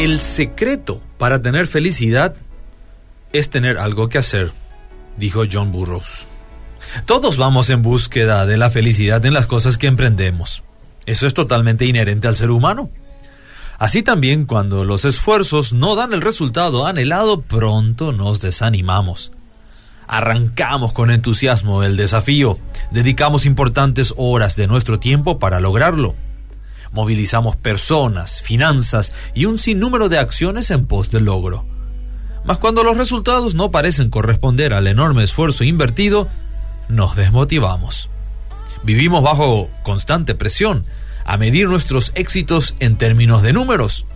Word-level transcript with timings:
El 0.00 0.18
secreto 0.20 1.02
para 1.18 1.42
tener 1.42 1.66
felicidad 1.66 2.34
es 3.34 3.50
tener 3.50 3.76
algo 3.76 4.08
que 4.08 4.16
hacer, 4.16 4.50
dijo 5.18 5.42
John 5.52 5.72
Burroughs. 5.72 6.26
Todos 7.04 7.36
vamos 7.36 7.68
en 7.68 7.82
búsqueda 7.82 8.46
de 8.46 8.56
la 8.56 8.70
felicidad 8.70 9.22
en 9.26 9.34
las 9.34 9.46
cosas 9.46 9.76
que 9.76 9.88
emprendemos. 9.88 10.62
Eso 11.04 11.26
es 11.26 11.34
totalmente 11.34 11.84
inherente 11.84 12.28
al 12.28 12.36
ser 12.36 12.50
humano. 12.50 12.88
Así 13.78 14.02
también 14.02 14.46
cuando 14.46 14.86
los 14.86 15.04
esfuerzos 15.04 15.74
no 15.74 15.96
dan 15.96 16.14
el 16.14 16.22
resultado 16.22 16.86
anhelado, 16.86 17.42
pronto 17.42 18.12
nos 18.12 18.40
desanimamos. 18.40 19.32
Arrancamos 20.06 20.94
con 20.94 21.10
entusiasmo 21.10 21.82
el 21.82 21.98
desafío, 21.98 22.58
dedicamos 22.90 23.44
importantes 23.44 24.14
horas 24.16 24.56
de 24.56 24.66
nuestro 24.66 24.98
tiempo 24.98 25.38
para 25.38 25.60
lograrlo. 25.60 26.14
Movilizamos 26.92 27.56
personas, 27.56 28.42
finanzas 28.42 29.12
y 29.34 29.44
un 29.44 29.58
sinnúmero 29.58 30.08
de 30.08 30.18
acciones 30.18 30.70
en 30.70 30.86
pos 30.86 31.10
del 31.10 31.24
logro. 31.24 31.64
Mas 32.44 32.58
cuando 32.58 32.82
los 32.82 32.96
resultados 32.96 33.54
no 33.54 33.70
parecen 33.70 34.10
corresponder 34.10 34.72
al 34.72 34.86
enorme 34.86 35.22
esfuerzo 35.22 35.64
invertido, 35.64 36.28
nos 36.88 37.16
desmotivamos. 37.16 38.08
Vivimos 38.82 39.22
bajo 39.22 39.68
constante 39.82 40.34
presión 40.34 40.84
a 41.24 41.36
medir 41.36 41.68
nuestros 41.68 42.12
éxitos 42.14 42.74
en 42.80 42.96
términos 42.96 43.42
de 43.42 43.52
números. 43.52 44.06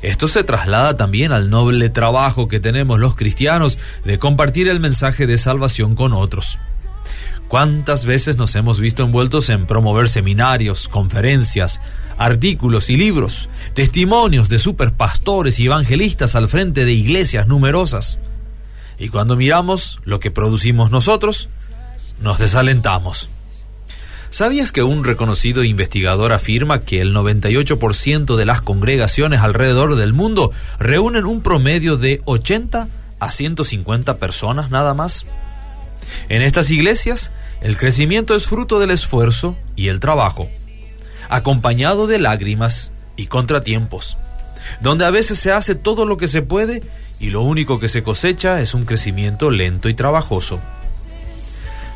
Esto 0.00 0.26
se 0.26 0.42
traslada 0.42 0.96
también 0.96 1.30
al 1.30 1.50
noble 1.50 1.88
trabajo 1.88 2.48
que 2.48 2.58
tenemos 2.58 2.98
los 2.98 3.14
cristianos 3.14 3.78
de 4.04 4.18
compartir 4.18 4.68
el 4.68 4.80
mensaje 4.80 5.28
de 5.28 5.38
salvación 5.38 5.94
con 5.94 6.12
otros. 6.12 6.58
¿Cuántas 7.52 8.06
veces 8.06 8.38
nos 8.38 8.54
hemos 8.54 8.80
visto 8.80 9.02
envueltos 9.02 9.50
en 9.50 9.66
promover 9.66 10.08
seminarios, 10.08 10.88
conferencias, 10.88 11.82
artículos 12.16 12.88
y 12.88 12.96
libros, 12.96 13.50
testimonios 13.74 14.48
de 14.48 14.58
superpastores 14.58 15.60
y 15.60 15.66
evangelistas 15.66 16.34
al 16.34 16.48
frente 16.48 16.86
de 16.86 16.94
iglesias 16.94 17.46
numerosas? 17.46 18.20
Y 18.98 19.10
cuando 19.10 19.36
miramos 19.36 20.00
lo 20.04 20.18
que 20.18 20.30
producimos 20.30 20.90
nosotros, 20.90 21.50
nos 22.22 22.38
desalentamos. 22.38 23.28
¿Sabías 24.30 24.72
que 24.72 24.82
un 24.82 25.04
reconocido 25.04 25.62
investigador 25.62 26.32
afirma 26.32 26.80
que 26.80 27.02
el 27.02 27.14
98% 27.14 28.34
de 28.34 28.46
las 28.46 28.62
congregaciones 28.62 29.42
alrededor 29.42 29.96
del 29.96 30.14
mundo 30.14 30.52
reúnen 30.78 31.26
un 31.26 31.42
promedio 31.42 31.98
de 31.98 32.22
80 32.24 32.88
a 33.20 33.30
150 33.30 34.16
personas 34.16 34.70
nada 34.70 34.94
más? 34.94 35.26
En 36.28 36.42
estas 36.42 36.70
iglesias, 36.70 37.30
el 37.60 37.76
crecimiento 37.76 38.34
es 38.34 38.46
fruto 38.46 38.80
del 38.80 38.90
esfuerzo 38.90 39.56
y 39.76 39.88
el 39.88 40.00
trabajo, 40.00 40.48
acompañado 41.28 42.06
de 42.06 42.18
lágrimas 42.18 42.90
y 43.16 43.26
contratiempos, 43.26 44.16
donde 44.80 45.04
a 45.04 45.10
veces 45.10 45.38
se 45.38 45.52
hace 45.52 45.74
todo 45.74 46.06
lo 46.06 46.16
que 46.16 46.28
se 46.28 46.42
puede 46.42 46.82
y 47.20 47.30
lo 47.30 47.42
único 47.42 47.78
que 47.78 47.88
se 47.88 48.02
cosecha 48.02 48.60
es 48.60 48.74
un 48.74 48.84
crecimiento 48.84 49.50
lento 49.50 49.88
y 49.88 49.94
trabajoso. 49.94 50.60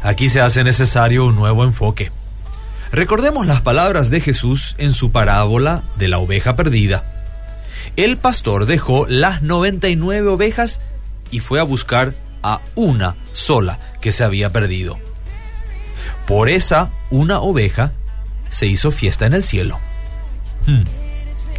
Aquí 0.03 0.29
se 0.29 0.41
hace 0.41 0.63
necesario 0.63 1.27
un 1.27 1.35
nuevo 1.35 1.65
enfoque. 1.65 2.13
Recordemos 2.93 3.47
las 3.47 3.61
palabras 3.61 4.11
de 4.11 4.21
Jesús 4.21 4.77
en 4.79 4.93
su 4.93 5.11
parábola 5.11 5.83
de 5.99 6.07
la 6.07 6.19
oveja 6.19 6.55
perdida. 6.55 7.05
El 7.97 8.17
pastor 8.17 8.67
dejó 8.67 9.07
las 9.09 9.43
99 9.43 10.29
ovejas 10.29 10.81
y 11.33 11.41
fue 11.41 11.59
a 11.59 11.65
buscar 11.65 12.15
a 12.47 12.61
una 12.77 13.17
sola 13.33 13.81
que 14.01 14.13
se 14.13 14.23
había 14.23 14.53
perdido. 14.53 14.99
Por 16.29 16.49
esa 16.49 16.93
una 17.11 17.41
oveja 17.41 17.91
se 18.51 18.69
hizo 18.69 18.93
fiesta 18.93 19.27
en 19.27 19.35
el 19.35 19.43
cielo. 19.43 19.81
Hmm. 20.65 20.85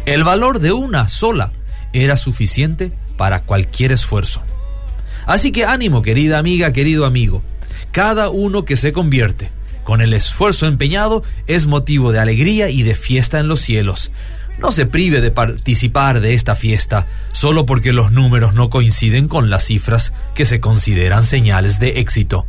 El 0.06 0.24
valor 0.24 0.60
de 0.60 0.72
una 0.72 1.10
sola 1.10 1.52
era 1.92 2.16
suficiente 2.16 2.90
para 3.18 3.42
cualquier 3.42 3.92
esfuerzo. 3.92 4.42
Así 5.26 5.52
que 5.52 5.66
ánimo, 5.66 6.00
querida 6.00 6.38
amiga, 6.38 6.72
querido 6.72 7.04
amigo. 7.04 7.42
Cada 7.92 8.30
uno 8.30 8.64
que 8.64 8.76
se 8.76 8.94
convierte 8.94 9.50
con 9.84 10.00
el 10.00 10.14
esfuerzo 10.14 10.64
empeñado 10.66 11.22
es 11.46 11.66
motivo 11.66 12.12
de 12.12 12.20
alegría 12.20 12.70
y 12.70 12.82
de 12.82 12.94
fiesta 12.94 13.38
en 13.38 13.48
los 13.48 13.60
cielos. 13.60 14.10
No 14.58 14.72
se 14.72 14.86
prive 14.86 15.20
de 15.20 15.30
participar 15.30 16.20
de 16.20 16.34
esta 16.34 16.56
fiesta 16.56 17.06
solo 17.32 17.64
porque 17.64 17.92
los 17.92 18.10
números 18.10 18.54
no 18.54 18.70
coinciden 18.70 19.28
con 19.28 19.50
las 19.50 19.64
cifras 19.64 20.12
que 20.34 20.46
se 20.46 20.60
consideran 20.60 21.22
señales 21.22 21.78
de 21.78 22.00
éxito. 22.00 22.46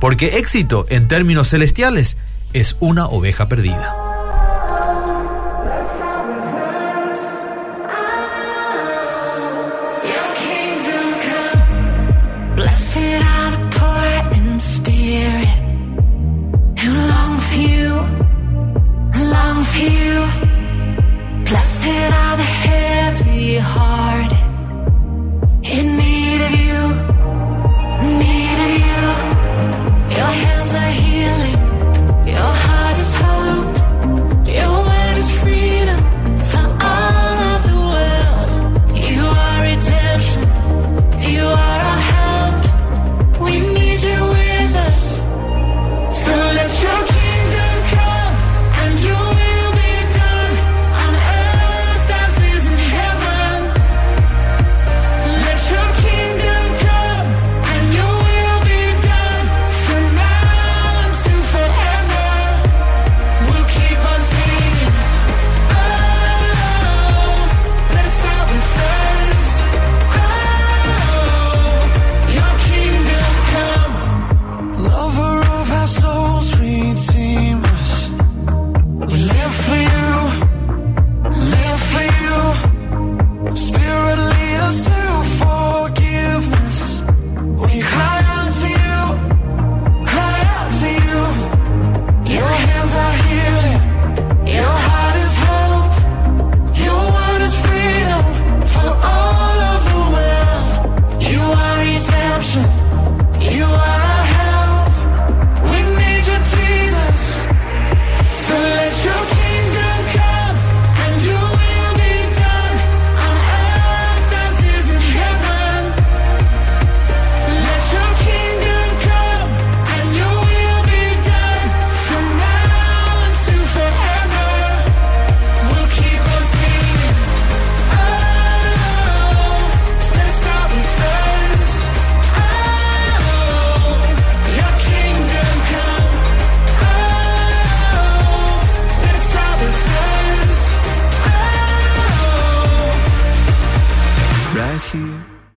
Porque 0.00 0.38
éxito 0.38 0.86
en 0.90 1.08
términos 1.08 1.48
celestiales 1.48 2.16
es 2.52 2.76
una 2.80 3.06
oveja 3.06 3.48
perdida. 3.48 4.09